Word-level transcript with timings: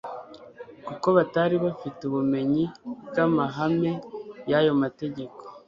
kuko 0.87 1.07
batari 1.17 1.55
bafite 1.65 1.99
ubumenyi 2.05 2.65
bw'amahame 3.09 3.91
y'ayo 4.49 4.73
mategeko, 4.81 5.39